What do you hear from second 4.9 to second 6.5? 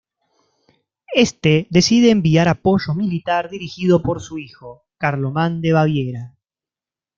Carlomán de Baviera.